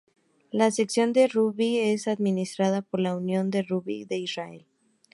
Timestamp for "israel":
4.17-4.65